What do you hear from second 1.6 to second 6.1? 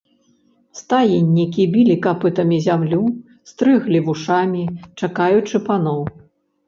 білі капытамі зямлю, стрыглі вушамі, чакаючы паноў.